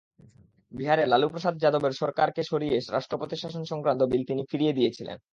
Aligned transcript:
বিহারে 0.71 1.03
লালুপ্রসাদ 1.07 1.55
যাদবের 1.63 1.93
সরকারকে 2.01 2.41
সরিয়ে 2.43 2.77
রাষ্ট্রপতি 2.91 3.35
শাসন-সংক্রান্ত 3.35 4.01
বিল 4.11 4.23
তিনি 4.29 4.41
ফিরিয়ে 4.51 4.75
দিয়েছিলেন। 4.77 5.17